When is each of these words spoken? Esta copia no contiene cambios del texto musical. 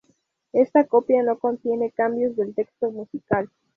Esta 0.53 0.87
copia 0.87 1.21
no 1.21 1.37
contiene 1.37 1.91
cambios 1.91 2.35
del 2.35 2.55
texto 2.55 2.89
musical. 2.89 3.51